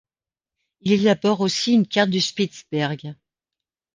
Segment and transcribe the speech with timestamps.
[0.79, 3.13] Il élabore aussi une carte du Spitzberg.